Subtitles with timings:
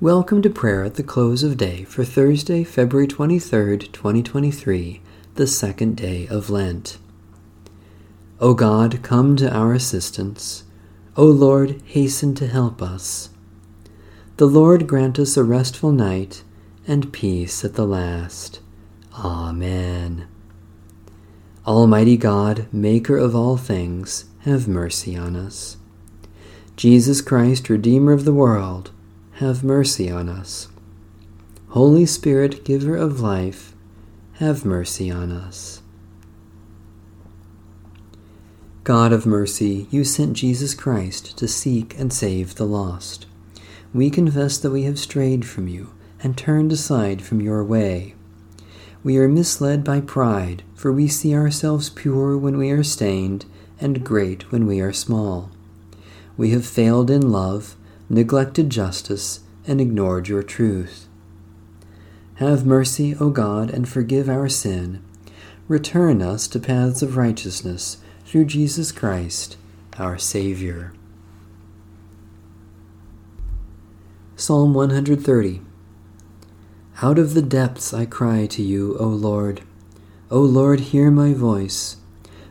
[0.00, 5.02] Welcome to prayer at the close of day for Thursday, February 23rd, 2023,
[5.34, 6.98] the second day of Lent.
[8.38, 10.62] O God, come to our assistance.
[11.16, 13.30] O Lord, hasten to help us.
[14.36, 16.44] The Lord grant us a restful night
[16.86, 18.60] and peace at the last.
[19.14, 20.28] Amen.
[21.66, 25.76] Almighty God, Maker of all things, have mercy on us.
[26.76, 28.92] Jesus Christ, Redeemer of the world,
[29.38, 30.66] have mercy on us.
[31.68, 33.72] Holy Spirit, giver of life,
[34.32, 35.80] have mercy on us.
[38.82, 43.26] God of mercy, you sent Jesus Christ to seek and save the lost.
[43.94, 48.16] We confess that we have strayed from you and turned aside from your way.
[49.04, 53.46] We are misled by pride, for we see ourselves pure when we are stained
[53.80, 55.52] and great when we are small.
[56.36, 57.76] We have failed in love
[58.08, 61.08] neglected justice, and ignored your truth.
[62.36, 65.02] Have mercy, O God, and forgive our sin.
[65.66, 69.56] Return us to paths of righteousness through Jesus Christ,
[69.98, 70.92] our Savior.
[74.36, 75.60] Psalm 130
[77.02, 79.62] Out of the depths I cry to you, O Lord.
[80.30, 81.96] O Lord, hear my voice.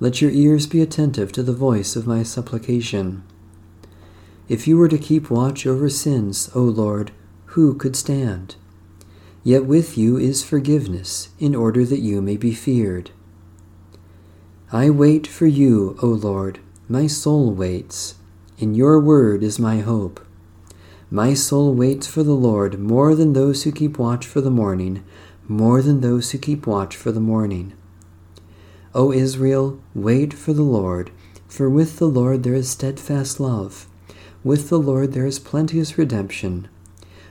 [0.00, 3.22] Let your ears be attentive to the voice of my supplication.
[4.48, 7.12] If you were to keep watch over sins, O Lord,
[7.52, 8.56] who could stand?
[9.44, 13.10] Yet with you is forgiveness, in order that you may be feared.
[14.72, 18.14] I wait for you, O Lord, my soul waits.
[18.56, 20.18] In your word is my hope.
[21.10, 25.04] My soul waits for the Lord more than those who keep watch for the morning,
[25.46, 27.74] more than those who keep watch for the morning.
[28.94, 31.10] O Israel, wait for the Lord,
[31.48, 33.86] for with the Lord there is steadfast love
[34.44, 36.68] with the Lord there is plenteous redemption,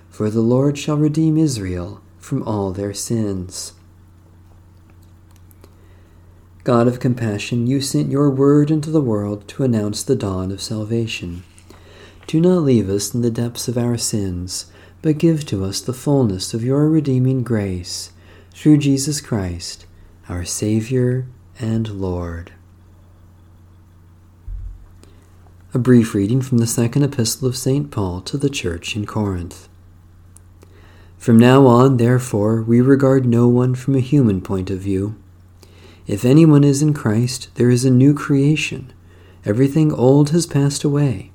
[0.09, 3.73] for the Lord shall redeem Israel from all their sins.
[6.63, 10.61] God of compassion, you sent your word into the world to announce the dawn of
[10.61, 11.43] salvation.
[12.27, 14.65] Do not leave us in the depths of our sins,
[15.01, 18.11] but give to us the fullness of your redeeming grace,
[18.51, 19.85] through Jesus Christ,
[20.27, 21.25] our Savior
[21.57, 22.51] and Lord.
[25.73, 27.91] A brief reading from the second epistle of St.
[27.91, 29.67] Paul to the church in Corinth.
[31.17, 35.21] From now on, therefore, we regard no one from a human point of view.
[36.07, 38.93] If anyone is in Christ, there is a new creation.
[39.43, 41.31] Everything old has passed away.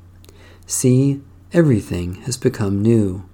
[0.64, 1.20] See,
[1.52, 3.28] everything has become new.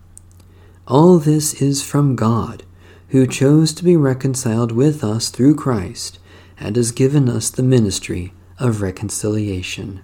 [0.88, 2.64] All this is from God,
[3.10, 6.18] who chose to be reconciled with us through Christ,
[6.58, 10.02] and has given us the ministry of reconciliation.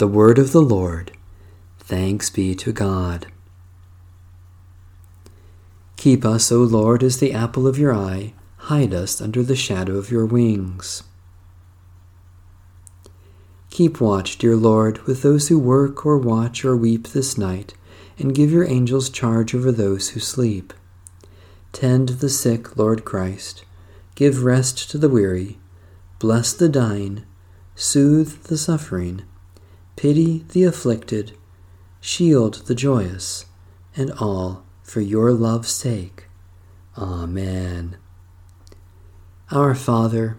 [0.00, 1.12] The word of the Lord.
[1.78, 3.26] Thanks be to God.
[5.98, 8.32] Keep us, O Lord, as the apple of your eye.
[8.70, 11.02] Hide us under the shadow of your wings.
[13.68, 17.74] Keep watch, dear Lord, with those who work or watch or weep this night,
[18.18, 20.72] and give your angels charge over those who sleep.
[21.74, 23.66] Tend the sick, Lord Christ.
[24.14, 25.58] Give rest to the weary.
[26.18, 27.26] Bless the dying.
[27.74, 29.24] Soothe the suffering
[30.00, 31.36] Pity the afflicted,
[32.00, 33.44] shield the joyous,
[33.94, 36.24] and all for your love's sake.
[36.96, 37.98] Amen.
[39.50, 40.38] Our Father,